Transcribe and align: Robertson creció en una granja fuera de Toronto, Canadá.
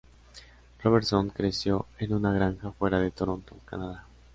Robertson 0.81 1.29
creció 1.29 1.85
en 1.99 2.15
una 2.15 2.33
granja 2.33 2.71
fuera 2.71 2.99
de 2.99 3.11
Toronto, 3.11 3.55
Canadá. 3.65 4.03